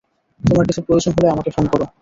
তোমার 0.41 0.65
কিছু 0.67 0.81
প্রয়োজন 0.81 1.11
হলে 1.11 1.27
আমাকে 1.29 1.49
ফোন 1.49 1.65
করো। 1.65 1.85